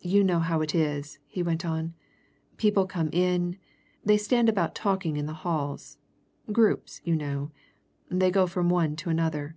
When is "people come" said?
2.56-3.10